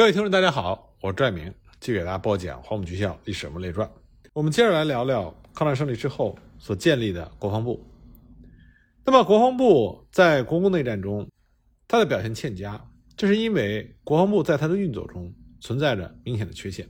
[0.00, 3.86] 各位听众，大家好，我是拽明，继续给大家播讲《黄埔军校历史人物列传》。
[4.32, 7.86] 我们接着来聊聊抗战胜利之后所建立的国防部。
[9.04, 11.28] 那么，国防部在国共内战中，
[11.86, 12.82] 它的表现欠佳，
[13.14, 16.88] 这是因为国防部在它的运作中存在着明显的缺陷。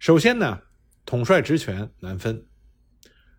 [0.00, 0.60] 首先呢，
[1.06, 2.44] 统帅职权难分。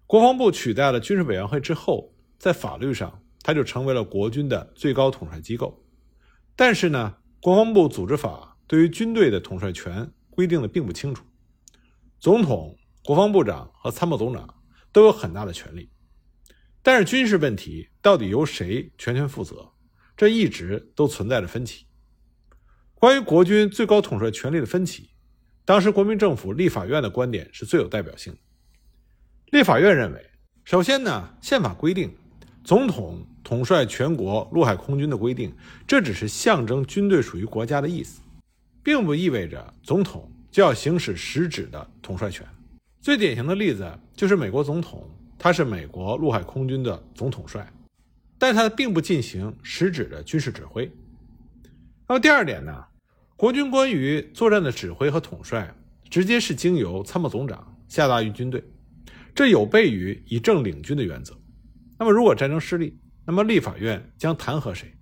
[0.07, 5.83] 国防部取代了军事委员会之后，在法律上，它就成为了国军的最高统帅机构。
[6.55, 8.47] 但是呢，国防部组织法。
[8.71, 11.25] 对于军队的统帅权规定的并不清楚，
[12.21, 12.73] 总统、
[13.03, 14.47] 国防部长和参谋总长
[14.93, 15.89] 都有很大的权利，
[16.81, 19.69] 但是军事问题到底由谁全权负责，
[20.15, 21.85] 这一直都存在着分歧。
[22.95, 25.09] 关于国军最高统帅权力的分歧，
[25.65, 28.39] 当时国民政府立法院的观点是最有代表性的。
[29.47, 30.31] 立法院认为，
[30.63, 32.09] 首先呢，宪法规定
[32.63, 35.53] 总统统帅全国陆海空军的规定，
[35.85, 38.21] 这只是象征军队属于国家的意思。
[38.83, 42.45] 并不意味着总统就要行使实质的统帅权。
[42.99, 47.67] 最典型的例子就是美国总统，他是美国陆海空军的总统帅，
[48.37, 50.91] 但他并不进行实质的军事指挥。
[52.07, 52.85] 那么第二点呢？
[53.35, 55.73] 国军关于作战的指挥和统帅，
[56.09, 58.63] 直接是经由参谋总长下达于军队，
[59.33, 61.35] 这有悖于以政领军的原则。
[61.97, 64.93] 那么如果战争失利，那么立法院将弹劾谁？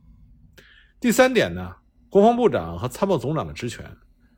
[1.02, 1.76] 第三点呢？
[2.10, 3.86] 国防部长和参谋总长的职权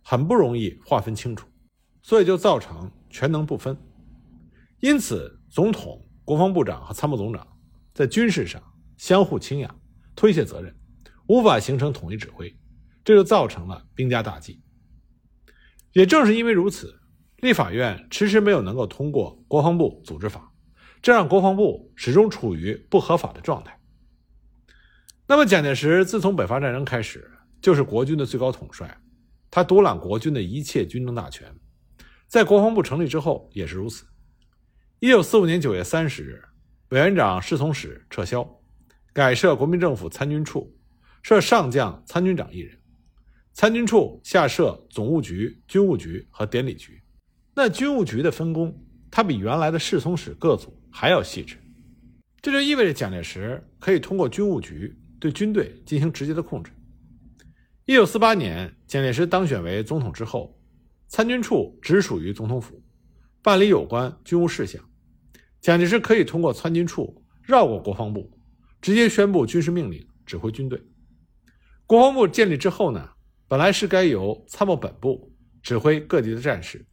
[0.04, 1.48] 很不容易划分清楚，
[2.02, 3.78] 所以就造成权能不分。
[4.82, 7.48] 因此，总统、国防部长和参谋总长
[7.94, 8.62] 在军事上
[8.98, 9.74] 相互倾轧、
[10.18, 10.76] 推卸责任，
[11.28, 12.54] 无法形成统一指挥，
[13.06, 14.62] 这就造成了兵家大忌。
[15.94, 17.00] 也正是因为如此，
[17.38, 20.52] 立法院迟迟没有能够通过国防部组织法，
[21.02, 23.80] 这让国防部始终处于不合法的状态。
[25.26, 27.32] 那么，蒋介石自从北伐战争开始。
[27.62, 28.98] 就是国军的最高统帅，
[29.52, 31.54] 他独揽国军的一切军政大权，
[32.28, 34.06] 在国防部成立之后也是如此。
[35.00, 36.44] 一九四五年九月三十日，
[36.90, 38.48] 委员长侍从室撤销，
[39.14, 40.76] 改设国民政府参军处，
[41.22, 42.78] 设上将参军长一人。
[43.54, 47.02] 参军处下设总务局、军务局和典礼局。
[47.54, 48.74] 那军务局的分工，
[49.12, 51.58] 它比原来的侍从室各组还要细致。
[52.42, 56.72] 这就意味着蒋介石可以通过军务局对军队进行直接的控制。
[57.92, 60.58] 一九四八年，蒋介石当选为总统之后，
[61.10, 62.82] 参军处直属于总统府，
[63.44, 64.82] 办理有关军务事项。
[65.60, 68.32] 蒋介石可以通过参军处绕过国防部，
[68.80, 70.82] 直接宣布军事命令，指挥军队。
[71.86, 73.10] 国防部建立之后呢，
[73.50, 75.30] 本来是该由参谋本部
[75.62, 76.86] 指挥各地的战事。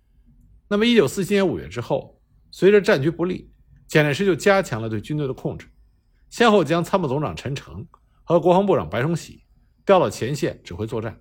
[0.67, 2.21] 那么，一九四七年五月之后，
[2.51, 3.49] 随着战局不利，
[3.87, 5.69] 蒋介石就加强了对军队的控制，
[6.29, 7.87] 先后将参谋总长陈诚
[8.25, 9.45] 和国防部长白崇禧。
[9.89, 11.19] 调到前线指挥作战，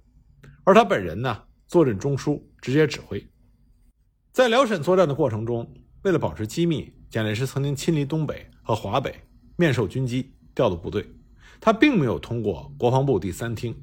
[0.65, 3.25] 而他本人呢，坐镇中枢，直接指挥。
[4.33, 9.15] 在辽沈作战的过程中，为了保持机密，蒋介石曾经亲临东北和华北，
[9.55, 11.09] 面授军机，调度部队。
[11.61, 13.73] 他并没有通过国防部第三厅，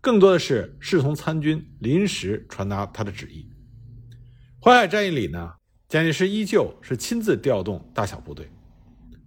[0.00, 3.48] 更多的是侍从参军临时传达他的旨意。
[4.60, 5.52] 淮海战役里呢，
[5.86, 8.50] 蒋介石依旧是亲自调动大小部队，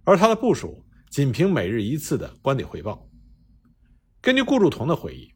[0.04, 3.07] 而他的部署仅凭每日一次的官邸汇报。
[4.20, 5.32] 根据顾祝同的回忆，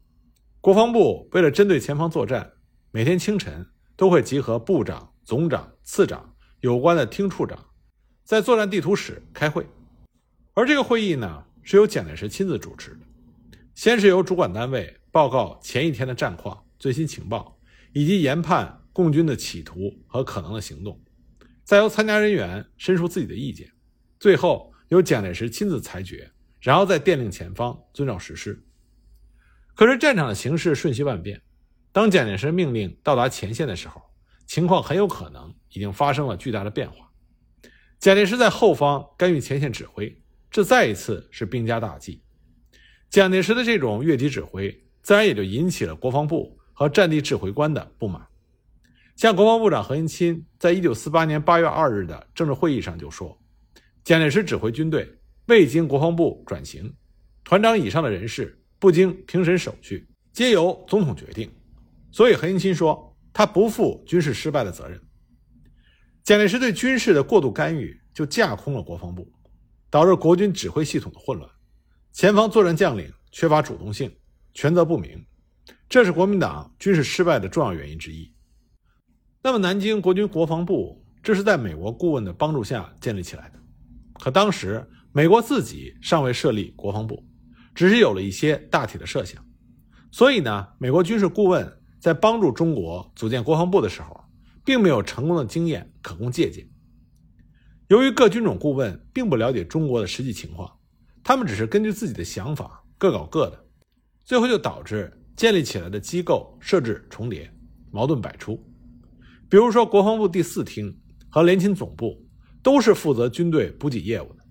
[0.60, 2.52] 国防部为了针对前方作战，
[2.90, 3.64] 每天清晨
[3.96, 7.56] 都会集合部长、总长、次长有关的厅处长，
[8.24, 9.64] 在作战地图室开会。
[10.54, 13.06] 而这个会议呢，是由蒋介石亲自主持的。
[13.74, 17.56] 先是由主管单位报告前一天的战况、最新情报，
[17.92, 21.00] 以及研判共军的企图和可能的行动，
[21.62, 23.70] 再由参加人员申述自己的意见，
[24.18, 26.28] 最后由蒋介石亲自裁决，
[26.60, 28.60] 然后再电令前方遵照实施。
[29.74, 31.40] 可是战场的形势瞬息万变，
[31.92, 34.02] 当蒋介石命令到达前线的时候，
[34.46, 37.10] 情况很有可能已经发生了巨大的变化。
[37.98, 40.14] 蒋介石在后方干预前线指挥，
[40.50, 42.22] 这再一次是兵家大忌。
[43.08, 44.70] 蒋介石的这种越级指挥，
[45.02, 48.26] 自然也就引起了国防部和战地指挥官的不满。
[49.16, 53.38] 像国防部长何应钦在一九四八年八月二日的政治会议上就说
[54.04, 55.08] ：“蒋介石指挥军队
[55.46, 56.92] 未经国防部转型，
[57.44, 61.48] 团长以上的人士。”不经评审手续，皆由总统决定，
[62.10, 65.00] 所以何应钦说他不负军事失败的责任。
[66.24, 69.30] 蒋介石对军事的过度干预，就架空了国防部，
[69.88, 71.48] 导致国军指挥系统的混乱，
[72.10, 74.12] 前方作战将领缺乏主动性，
[74.52, 75.24] 权责不明，
[75.88, 78.34] 这是国民党军事失败的重要原因之一。
[79.44, 83.60] 那么，南京国军国防部这是在美国顾问的帮助下建立起来的，
[84.14, 87.24] 可当时美国自己尚未设立国防部。
[87.74, 89.44] 只是有了一些大体的设想，
[90.10, 94.20] 所以呢，美国军事顾问在帮助中国组建国防部的时候，
[94.64, 96.68] 并没有成功的经验可供借鉴。
[97.88, 100.70] 由于各军种顾问并不了解中国的实际情况，
[101.22, 103.64] 他们只是根据自己的想法各搞各的，
[104.24, 107.50] 最后就导致建立起来的机构设置重叠，
[107.90, 108.62] 矛盾百出。
[109.48, 110.98] 比如说，国防部第四厅
[111.28, 112.26] 和联勤总部
[112.62, 114.44] 都是负责军队补给业务的，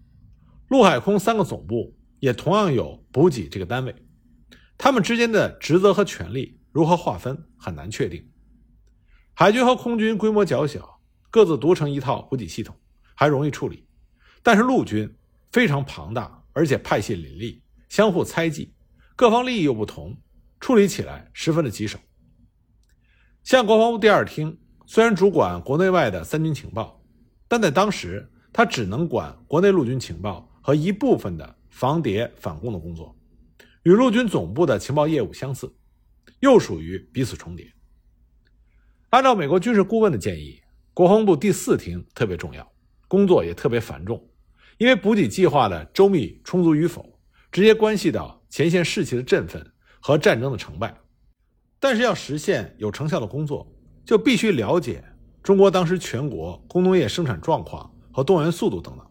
[0.68, 3.96] 陆海空三个总部也同样有补给这个单位，
[4.78, 8.30] 他们之间的职责和权力如何划分很难确定。
[9.34, 12.76] 海军和空军规模较小，各自独成一套补给系统。
[13.14, 13.86] 还容易处理，
[14.42, 15.08] 但是陆军
[15.52, 18.74] 非常庞大，而且派系林立，相互猜忌，
[19.16, 20.18] 各方利益又不同，
[20.60, 22.00] 处理起来十分的棘手。
[23.44, 27.00] 像国防部第二厅，虽然主管国内外的三军情报，
[27.48, 33.18] 但在当时，他只能管国内陆军情报和一部分的防谍反共的工作，
[33.82, 35.74] 与陆军总部的情报业务相似，
[36.42, 37.74] 又属于彼此重叠。
[39.10, 40.62] 按照美国军事顾问的建议，
[40.94, 42.72] 国防部第四厅特别重要。
[43.08, 44.26] 工作也特别繁重，
[44.78, 47.20] 因为补给计划的周密充足与否，
[47.52, 49.66] 直接关系到前线士气的振奋
[50.00, 50.96] 和战争的成败。
[51.78, 53.70] 但是要实现有成效的工作，
[54.06, 55.04] 就必须了解
[55.44, 59.06] 中国当时全国工农业生产状况和动员速度等等，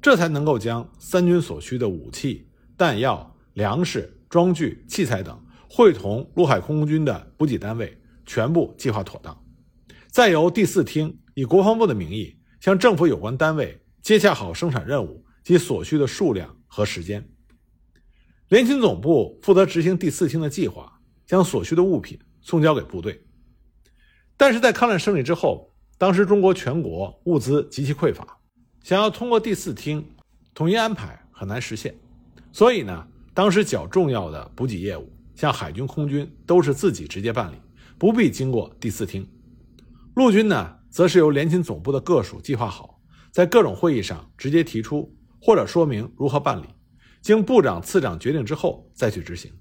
[0.00, 9.36] 这才能够将三军所需的武器、弹药、粮食、装具、器材等会同陆海空军的补给单位全部计划妥当，
[10.08, 12.36] 再由第四厅以国防部的名义。
[12.60, 17.24] 向政府有关单位接洽好生产任务及所需的数量和时间。
[18.48, 23.24] 联勤总部负责执行第四厅的计划，将所需的物品送交给部队。
[24.36, 28.37] 但是在抗战胜利之后，当时中国全国物资极其匮乏，
[28.82, 30.04] 想要通过第四厅
[30.54, 31.94] 统一安排很难实现。
[32.52, 37.56] 所以呢，当时较重要的补给业务，像海军、空军都是自己直接办理，
[37.98, 39.28] 不必经过第四厅。
[40.14, 40.76] 陆军呢？
[40.90, 42.98] 则是由联勤总部的各属计划好，
[43.30, 46.64] 在各种会议上直接提出或者说明如何办理，
[47.20, 49.52] 经部长、次长决定之后再去执行。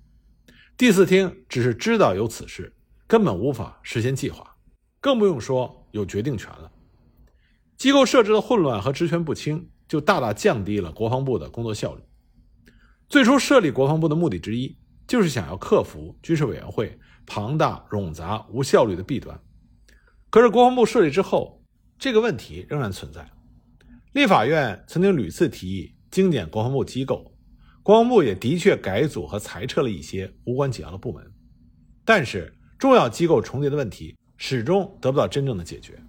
[0.78, 2.74] 第四厅只是知道有此事，
[3.08, 4.56] 根本无法实现计划，
[5.02, 6.72] 更不用说有决定权了。
[7.78, 12.02] 机构设置的混乱和职权不清，就大大降低了国防部的工作效率。
[13.08, 14.76] 最初设立国防部的目的之一，
[15.08, 19.40] 就是想要克服军事委员会庞大、冗杂、无效率的弊端。
[20.30, 21.64] 可是国防部设立之后，
[22.00, 23.30] 这个问题仍然存在。
[24.14, 27.32] 立法院曾经屡次提议精简国防部机构，
[27.84, 31.32] 国防部也的确改组和裁撤了一些无关紧要的部门，
[32.04, 36.02] 但是重要机构重叠的问题始终得不到真正的解决。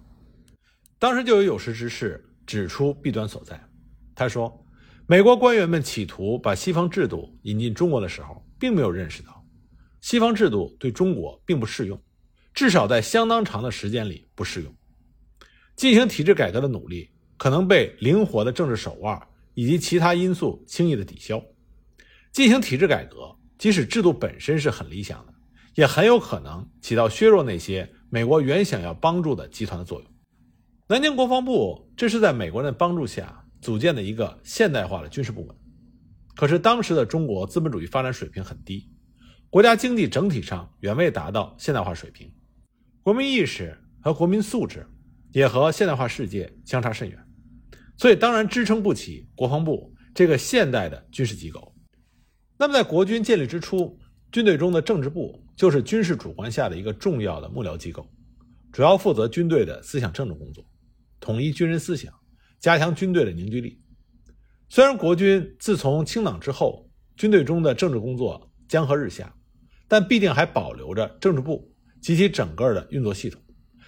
[0.99, 3.59] 当时就有有识之士指出弊端所在。
[4.13, 4.65] 他说，
[5.07, 9.43] 美国官员们企图把西方制度引进中国的时候，并没有认识到
[10.01, 11.99] 西方制度对中国并不适用。
[12.53, 14.75] 至少在相当长的时间里不适用。
[15.77, 19.17] 进行体制改革的努力可能被灵活的政治手腕
[19.53, 21.41] 以及其他因素轻易的抵消。
[22.33, 25.33] 进行体制改革，即使制度本身是很理想的，
[25.75, 30.11] 也很有可能起到削弱那些美国原想要帮助的集团的作用。
[30.91, 35.55] 南京国防部这是在美国人的帮助下组建的一个现代化的军事部门。
[36.35, 38.89] 可是当时的中国资本主义发展水平很低，
[39.51, 42.27] 国家经济整体上远未达到现代化水平。
[43.03, 44.83] 国民意识和国民素质
[45.31, 47.19] 也和现代化世界相差甚远，
[47.95, 51.71] 所以当然支撑不起国防部这个现代的军事机构。
[52.57, 53.95] 那么，在国军建立之初，
[54.31, 58.09] 军队中的政治部就是军事主官下的一个重要的幕僚机构，
[58.71, 60.65] 主要负责军队的思想政治工作，
[61.19, 62.13] 统一军人思想，
[62.59, 63.81] 加强军队的凝聚力。
[64.67, 69.33] 虽然国军自从清党之后，军队中的政治工作江河日下，
[69.87, 71.73] 但必定还保留着政治部。
[72.01, 73.41] 及其整个的运作系统，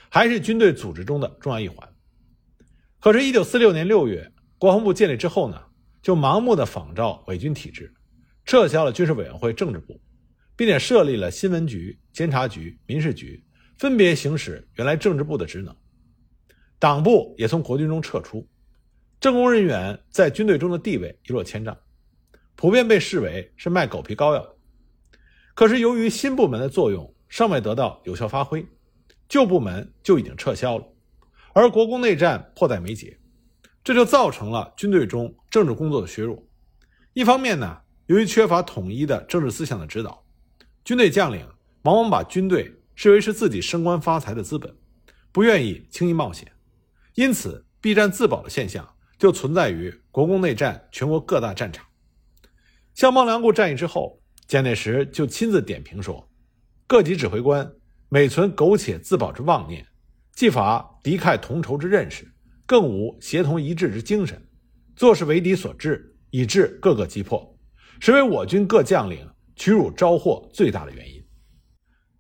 [0.10, 1.88] 还是军队组织中的重要一环。
[3.00, 5.58] 可是，一九四六年六月，国防部建立之后呢，
[6.02, 7.94] 就盲目的仿照伪军体制，
[8.44, 10.02] 撤销了军事委员会政治部，
[10.58, 13.42] 并且设立了新闻局、监察局、民事局，
[13.78, 15.74] 分别行使原来政治部的职能。
[16.82, 18.46] 党部也从国军中撤出，
[19.20, 21.78] 政工人员在军队中的地位一落千丈，
[22.56, 24.56] 普遍被视为是卖狗皮膏药。
[25.54, 27.14] 可是，由于新部门的作用。
[27.30, 28.68] 尚未得到有效发挥，
[29.30, 30.86] 旧部门就已经撤销了，
[31.54, 33.18] 而国共内战迫在眉睫，
[33.86, 36.46] 这就造成了军队中政治工作的削弱。
[37.14, 40.22] 一方面呢，由于缺乏统一的政治思想的指导，
[40.84, 41.48] 军队将领
[41.84, 44.76] 往往把军队视为是自己升官发财的资本，
[45.32, 46.52] 不愿意轻易冒险，
[47.16, 48.88] 因此避战自保的现象
[49.18, 51.86] 就存在于国共内战全国各大战场。
[52.94, 56.30] 像孟良崮战役之后，蒋介石就亲自点评说。
[56.88, 57.72] 各级指挥官
[58.10, 59.86] 每存苟且自保之妄念，
[60.34, 62.30] 既乏敌忾同仇之认识，
[62.66, 64.46] 更无协同一致之精神，
[64.96, 67.58] 做事为敌所致，以致各个击破，
[68.02, 69.26] 实为我军各将领
[69.56, 71.26] 屈辱招祸最大的原因。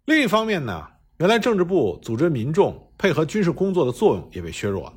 [0.05, 0.88] 另一方面呢，
[1.22, 4.94] 原来政治部组织民众配合军事工作的作用也被削弱了。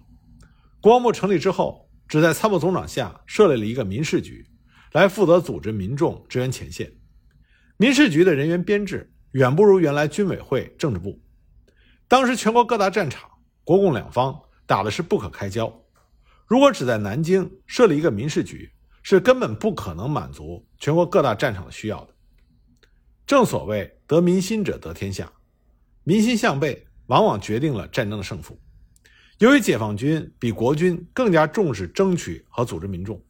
[0.81, 4.43] 国防部成立之后，只在参谋总长下设立了一个民事局，
[4.93, 6.91] 来负责组织民众支援前线。
[7.77, 11.21] 民事局的人员编制远不如原来军委会政治部。
[12.09, 13.29] 当时全国各大战场，
[13.63, 15.71] 国共两方打的是不可开交。
[16.47, 18.71] 如果只在南京设立一个民事局，
[19.03, 22.15] 是根本不可能满足全国各大战场的需要的。
[23.27, 25.31] 正所谓得民心者得天下，
[26.05, 28.61] 民心向背，往往决定了战争的胜负。
[29.39, 33.21] 由于解放军比国军更加重视争取和组织民众，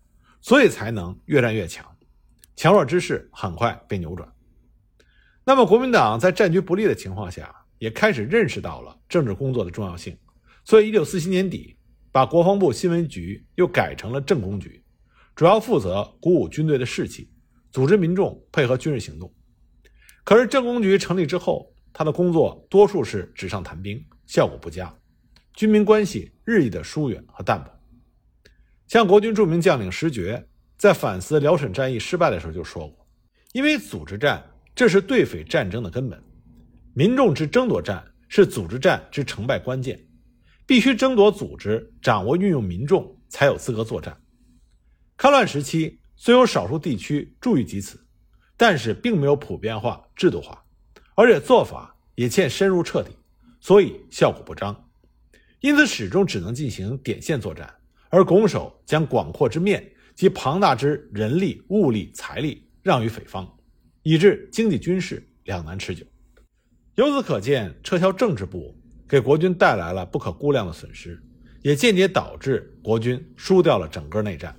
[0.41, 1.87] 所以才能越战越强，
[2.57, 4.29] 强弱之势很快被扭转。
[5.45, 10.19] 那么，国民党在战局不利的情况下，也开始认识到了政治工作的重要性，
[10.65, 11.77] 所以，一九四七年底，
[12.11, 14.83] 把国防部新闻局又改成了政工局，
[15.35, 17.31] 主要负责鼓舞军队的士气，
[17.71, 19.33] 组织民众配合军事行动。
[20.25, 24.93] 可是，政工局成立之后，他的工作多数是纸上谈兵，效果不佳，
[25.53, 27.71] 军民关系日益的疏远和淡薄。
[28.89, 33.07] 像国军著名将领石觉在反思辽沈战役失败的时候就说过
[33.55, 36.19] ：“因为组织战，这是对匪战争的根本；
[36.95, 40.05] 民众之争夺战，是组织战之成败关键。
[40.67, 44.21] 必须争夺组织，掌握运用民众，才有资格作战。
[45.17, 48.01] 抗乱时期，虽有少数地区注意及此。”
[48.57, 50.64] 但是并没有普遍化、制度化，
[51.15, 53.11] 而且做法也欠深入彻底，
[53.61, 54.75] 所以效果不彰。
[55.61, 57.73] 因此，始终只能进行点线作战，
[58.11, 63.49] 而拱手将广阔之面及庞大之人力、物力、财力让于匪方，
[64.03, 66.05] 以致经济军事两难持久。
[66.97, 68.77] 由此可见，撤销政治部
[69.09, 71.23] 给国军带来了不可估量的损失，
[71.63, 74.55] 也间接导致国军输掉了整个内战。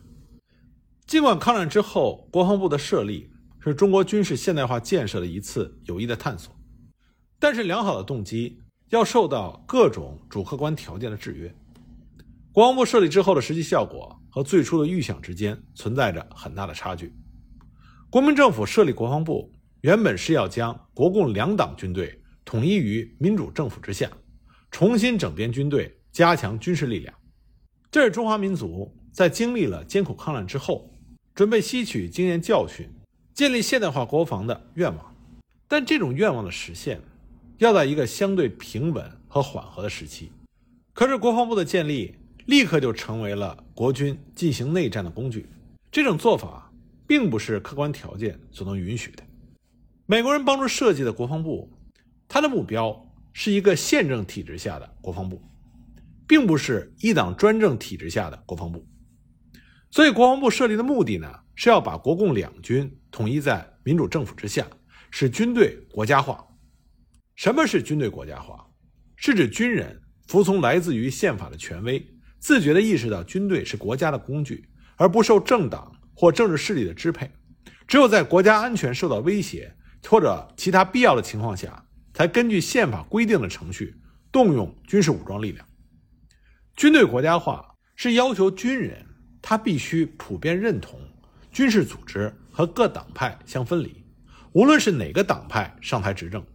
[1.05, 3.29] 尽管抗战之后，国防部的设立。
[3.71, 6.55] 是中国军事现代化建设的一次有益的探索，
[7.39, 11.53] 但是良好的动机要受到各种主客观条件的制约。
[12.51, 17.13] 国防部设立之后的实际效果和最初的预想之间存在着很大的差距。
[18.09, 24.09] 国民政府设立国防部，原本是要将国共两党军队统一于民主政府之下，
[24.69, 27.13] 重新整编军队，加强军事力量。
[27.89, 30.89] 这是中华民族在经历了艰苦抗战之后，
[31.33, 32.87] 准备吸取经验教训。
[33.35, 35.13] 建立现代化国防的愿望，
[35.67, 37.01] 但这种愿望的实现，
[37.57, 40.31] 要在一个相对平稳和缓和的时期。
[40.93, 42.15] 可是国防部的建立，
[42.45, 45.49] 立刻就成为了国军进行内战的工具。
[45.91, 46.71] 这种做法，
[47.05, 49.23] 并不是客观条件所能允许的。
[50.05, 51.69] 美国人帮助设计的国防部，
[52.29, 55.41] 它的目标是一个宪政体制下的国防部，
[56.25, 58.87] 并不是一党专政体制下的国防部。
[59.91, 61.41] 所以，国防部设立的目的呢？
[61.55, 64.67] 是要把国共两军统一在民主政府之下，
[65.09, 66.45] 使军队国家化。
[67.35, 68.65] 什么是军队国家化？
[69.15, 72.05] 是指军人服从来自于宪法的权威，
[72.39, 77.29] 自觉地意识到军队是国家的工具，而不受政党或政治势力的支配。
[77.87, 79.73] 只有在国家安全受到威胁
[80.07, 83.95] 或者其他必要的情况下，才根据宪法规定的程序
[84.31, 85.65] 动用军事武装力量。
[86.75, 89.05] 军队国家化是要求军人
[89.41, 90.99] 他必须普遍认同。
[91.55, 94.03] 军事组织和各党派相分离，
[94.51, 96.45] 无论是哪个党派上台执政，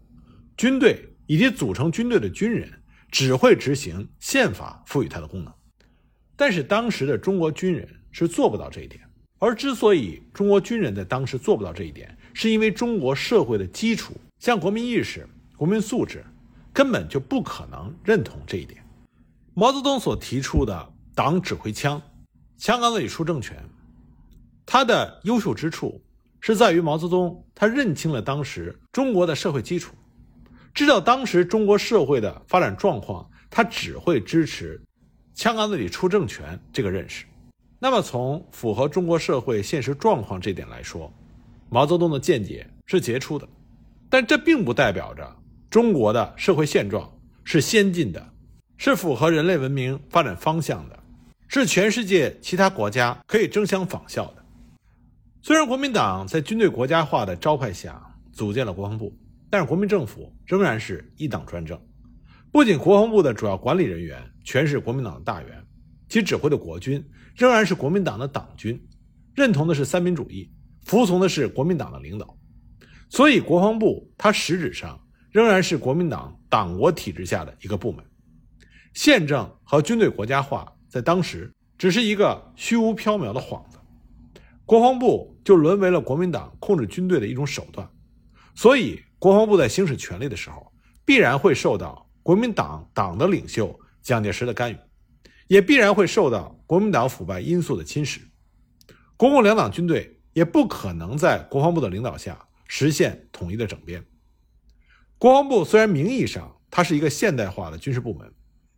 [0.59, 2.71] 军队以及组成军队的军人
[3.11, 5.51] 只会执行宪法赋予他的功能。
[6.37, 9.01] 但是当时的中国军人是做不到这一点，
[9.39, 15.27] 而之所以中国军人在当时做不到这一点，是因为中国社会的基础，像国民意识、
[15.57, 16.23] 国民素质，
[16.75, 18.85] 根本就不可能认同这一点。
[19.55, 22.03] 毛泽东所提出的“党指挥枪，
[22.59, 23.57] 枪杆子里出政权”。
[24.73, 26.01] 他的优秀之处
[26.39, 29.97] 是在于毛泽东，他认清了当时中国的社会基础，
[30.73, 34.81] 知道当时中国社会的发展状况，他只会支持
[35.35, 37.25] “枪杆子里出政权”这个认识。
[37.81, 41.13] 那么，从符合中国社会现实状况这点来说，
[41.69, 43.49] 毛泽东的见解是杰出的，
[44.09, 45.37] 但这并不代表着
[45.69, 47.13] 中国的社会现状
[47.43, 48.25] 是先进的，
[48.77, 50.97] 是符合人类文明发展方向的，
[51.49, 54.37] 是全世界其他国家可以争相仿效的。
[55.43, 57.99] 虽然国民党在军队国家化的招牌下
[58.31, 59.17] 组建了国防部，
[59.49, 61.81] 但是国民政府仍然是一党专政。
[62.53, 65.65] 不仅国防部的主要管理人员全是国民党的大员，
[66.09, 67.03] 其指挥的国军
[67.35, 68.79] 仍然是国民党的党军，
[69.35, 70.51] 认同的是三民主义，
[70.85, 72.37] 服从的是国民党的领导。
[73.09, 78.05] 所以，国防部它实质上仍然是国民党党国体制下的一个部门。
[78.93, 83.79] 宪政和军队国家化在当时只是一个虚无缥缈的幌子，
[84.71, 87.91] 国防部就沦为了国民党控制军队的一种手段。
[88.55, 90.65] 所以，国防部在行使权力的时候，
[91.05, 94.79] 必然会受到国民党党的领袖蒋介石的干预，
[95.49, 98.21] 也必然会受到国民党腐败因素的侵蚀。
[99.17, 104.01] 国共两党军队也不可能在国防部的领导下实现统一的整编。
[105.19, 108.33] 国防部虽然名义上它是一个现代化的军事部门。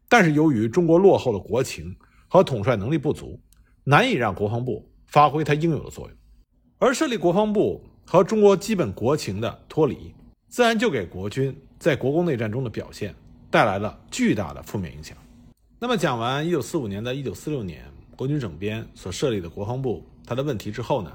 [0.08, 1.94] 但是由于中国落后的国情
[2.28, 3.38] 和统帅能力不足，
[3.84, 6.16] 难以让国防部发挥它应有的作用，
[6.78, 10.14] 而设立国防部和中国基本国情的脱离，
[10.48, 13.14] 自然就给国军在国共内战中的表现
[13.50, 15.14] 带来了巨大的负面影响。
[15.78, 17.84] 那么讲完1945年到1946年
[18.16, 21.12] 国军整编所设立的国防部它的问题之后呢，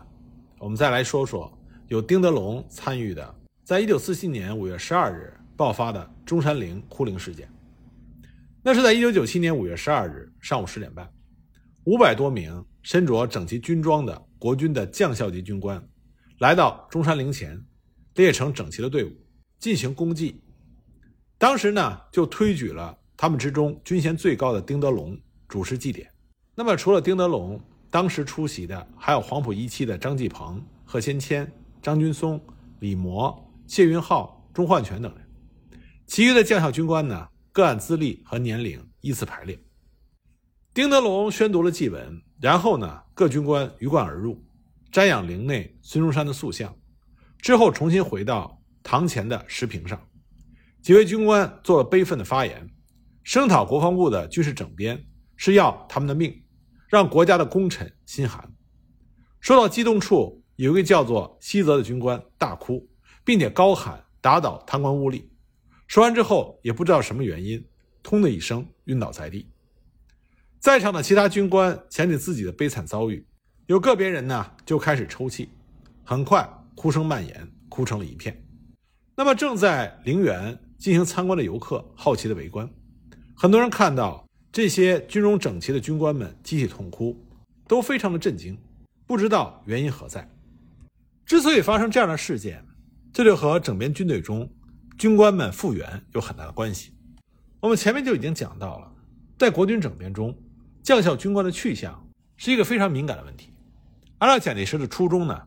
[0.59, 1.51] 我们再来说说
[1.87, 7.49] 有丁德龙参与的，在1947年5月12日爆发的中山陵哭灵事件。
[8.61, 11.09] 那是在一九九七年五月十二日上午十点半，
[11.85, 15.85] 五百多名身着整齐军装的国军的将校级军官，
[16.39, 17.61] 来到中山陵前，
[18.15, 19.11] 列成整齐的队伍
[19.59, 20.41] 进行公祭。
[21.37, 26.09] 当时呢，就推举了他们之中军衔最高的丁德龙主持祭典。
[26.55, 31.51] 那么，除了丁德龙，当时出席的还有黄埔一期的张继鹏、贺先谦、
[31.81, 32.41] 张军松、
[32.79, 35.29] 李模、谢云浩、钟焕全等人。
[36.05, 37.27] 其余的将校军官呢？
[37.51, 39.59] 各按资历和年龄依次排列。
[40.77, 44.45] 丁德龙宣读了祭文，然后呢，各军官鱼贯而入，
[44.91, 46.77] 瞻仰陵内孙中山的塑像，
[47.39, 49.99] 之后重新回到堂前的石屏上。
[50.83, 52.69] 几位军官做了悲愤的发言，
[53.23, 55.03] 声讨国防部的军事整编
[55.35, 56.43] 是要他们的命，
[56.87, 58.47] 让国家的功臣心寒。
[59.39, 62.87] 说到激动处，有一个叫做西泽的军官大哭，
[63.25, 65.27] 并且高喊：“打倒贪官污吏！”
[65.89, 67.67] 说完之后，也不知道什么原因，
[68.03, 69.49] 通的一声晕倒在地。
[70.59, 73.25] 在场的其他军官想起自己的悲惨遭遇，
[73.67, 75.49] 有个别人呢就开始抽泣，
[76.03, 78.43] 很快哭声蔓延，哭成了一片。
[79.15, 82.69] 那么正在陵园进行参观的游客好奇的围观，
[83.35, 87.15] 很多人看到这些军容整齐的军官们集体痛哭，
[87.67, 88.57] 都非常的震惊，
[89.05, 90.27] 不知道原因何在。
[91.25, 92.65] 之所以发生这样的事件，
[93.13, 94.49] 这就和整编军队中。
[94.97, 96.91] 军官们复员有很大的关系。
[97.59, 98.91] 我们前面就已经讲到了，
[99.37, 100.35] 在国军整编中，
[100.87, 103.51] 将校军官的去向是一个非常敏感的问题。
[104.19, 105.37] 按照蒋介石的初衷呢，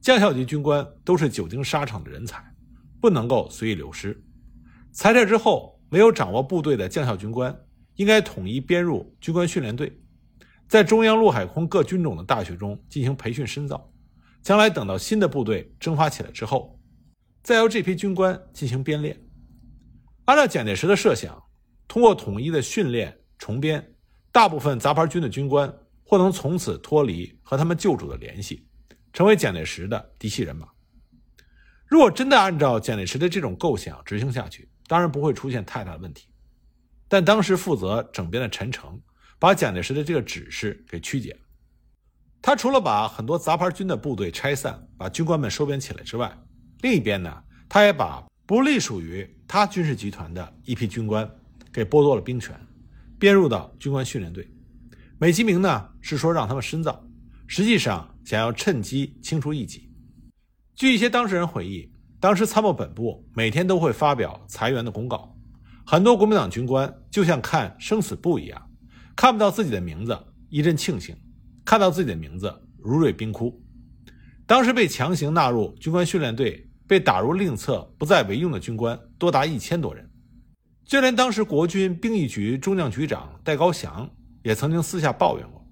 [0.00, 2.44] 将校级军官都是久经沙场的人才，
[3.00, 4.20] 不能够随意流失。
[4.90, 7.56] 裁撤之后，没有掌握部队的将校军官，
[7.94, 9.96] 应该统一编入军官训练队，
[10.66, 13.92] 在中央陆海空各军种的大学中进行培训深造。
[14.42, 16.76] 将来等到新的部队征发起来之后。
[17.44, 19.16] 再由这批军官进行编练。
[20.24, 21.40] 按照蒋介石的设想，
[21.86, 23.94] 通过统一的训练重编，
[24.32, 25.72] 大部分杂牌军的军官
[26.04, 28.66] 或能从此脱离和他们旧主的联系，
[29.12, 30.68] 成为蒋介石的嫡系人马。
[31.86, 36.28] 如果真的按照蒋介石的这种构想执行下去，当然不会出现太大的问题。
[37.08, 39.00] 但当时负责整编的陈诚，
[39.38, 41.40] 把蒋介石的这个指示给曲解了。
[42.40, 46.32] 他除了把很多杂牌军的部队拆散，把军官们收编起来之外，
[46.82, 51.28] 另一边呢，他也把不隶属于他军事集团的一批军官
[51.72, 52.58] 给剥夺了兵权，
[53.20, 54.50] 编入到军官训练队。
[55.18, 57.06] 美其名呢是说让他们深造，
[57.46, 59.88] 实际上想要趁机清除异己。
[60.74, 65.36] 据一些当事人回忆，当时参谋本部每天都会发表裁员的公告，
[65.84, 68.70] 很多国民党军官就像看生死簿一样，
[69.14, 71.14] 看不到自己的名字一阵庆幸，
[71.64, 73.62] 看到自己的名字如坠冰窟。
[74.46, 76.66] 当时被强行纳入军官训练队。
[76.90, 80.09] 被打入另册不再为用的军官多达一千多人，
[80.90, 84.10] 就连当时国军兵役局中将局长戴高祥
[84.42, 85.64] 也曾经私下抱怨过。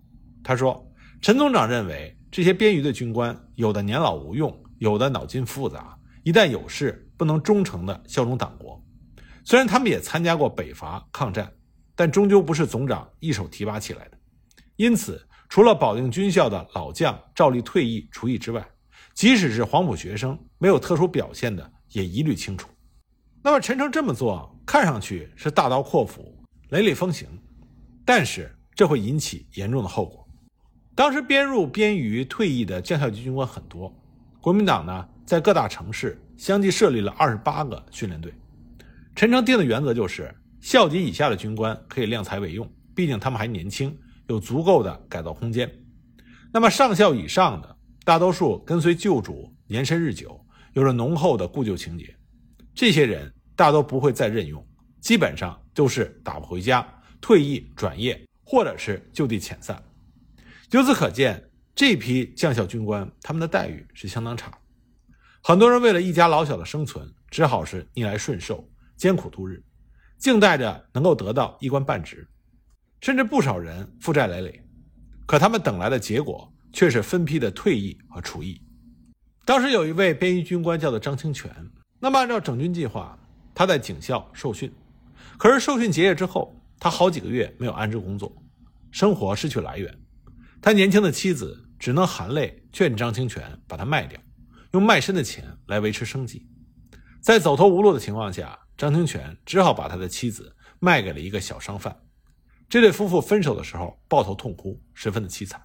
[0.45, 0.89] 他说
[1.21, 8.81] ：“陈总长认为这些编余的军官，有的年老无用，有的脑筋复杂，一旦有事不能忠诚地效忠党国。
[9.43, 11.53] 虽然他们也参加过北伐抗战，
[11.97, 14.19] 但终究不是总长一手提拔起来的。
[14.77, 18.65] 因此，除了保定军校的老将照例退役除役之外，
[19.15, 22.69] 即使是黄埔学生，没有特殊表现的也一律清除。
[23.43, 26.37] 那么陈诚这么做，看上去是大刀阔斧、
[26.71, 27.29] 雷厉风行，
[28.05, 30.27] 但是这会引起严重的后果。
[30.95, 33.95] 当时编入编余退役的将校级军官很多，
[34.41, 38.33] 国民党呢在各大城市相继设立了二十八个训练队。
[39.15, 43.97] 陈诚定的原则就是，校级以下的军官可以量才委用，毕竟他们还年轻，
[44.27, 45.71] 有足够的改造空间。
[46.53, 47.77] 那么上校以上的。
[48.05, 52.17] 大多数跟随旧主年深日久，有着浓厚的故旧情结，
[52.79, 54.65] 这些人大多不会再任用，
[55.01, 56.87] 基本上都是打不回家、
[57.21, 59.83] 退役转业，或者是就地遣散。
[60.71, 64.57] 由此可见，这批将校军官他们的待遇是相当差。
[65.43, 68.65] 很多人为了一家老小的生存，只好是逆来顺受、
[68.97, 69.61] 艰苦度日，
[70.17, 72.29] 静待着能够得到一官半职，
[73.01, 74.65] 甚至不少人负债累累。
[75.27, 78.63] 可他们等来的结果却是分批的退役和除役。
[79.45, 81.53] 当时有一位边役军官叫做张清泉，
[82.01, 83.19] 那么按照整军计划，
[83.55, 84.73] 他在警校受训，
[85.37, 88.33] 可是受训结业之后，他好几个月没有安置工作，
[88.91, 89.99] 生活失去来源。
[90.63, 94.19] 他年轻的妻子只能含泪劝张清泉把他卖掉。
[94.73, 96.47] 用卖身的钱来维持生计，
[97.21, 101.97] 在走投无路的情况下，张清泉只好把他的妻子卖给了一个小商贩。
[102.69, 105.63] 这对夫妇分手的时候抱头痛哭，十分的凄惨。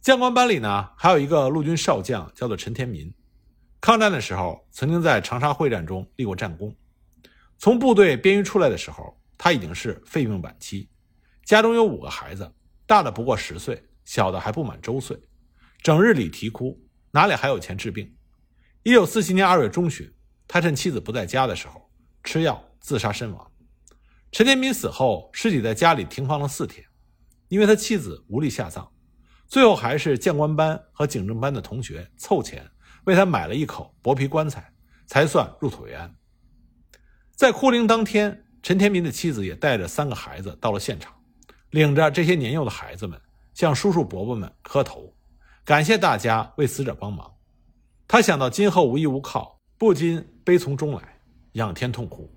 [0.00, 3.12] 将官班里呢，还有一个陆军少将，叫做陈天民。
[3.80, 6.74] 抗战的时候，曾经在长沙会战中立过战功。
[7.58, 10.88] 从部队边役出来的时候，他已经是肺病晚期，
[11.44, 12.52] 家中有五个孩子，
[12.86, 15.16] 大的不过十岁，小的还不满周岁，
[15.82, 16.80] 整日里啼哭。
[17.10, 18.14] 哪里还有钱治病？
[18.82, 20.12] 一九四七年二月中旬，
[20.46, 21.90] 他趁妻子不在家的时候
[22.22, 23.50] 吃药自杀身亡。
[24.30, 26.84] 陈天民死后，尸体在家里停放了四天，
[27.48, 28.86] 因为他妻子无力下葬，
[29.46, 32.70] 最后还是将官班和警政班的同学凑钱
[33.08, 34.70] 为他买了一口薄皮棺材，
[35.06, 36.14] 才算入土为安。
[37.34, 41.14] 在哭灵当天，陈天民的妻子也带着三个孩子到了现场，
[41.70, 43.18] 领着这些年幼的孩子们
[43.54, 45.10] 向叔叔伯伯们磕头。
[45.64, 47.34] 感谢大家为死者帮忙，
[48.06, 51.18] 他想到今后无依无靠，不禁悲从中来，
[51.52, 52.30] 仰天痛哭。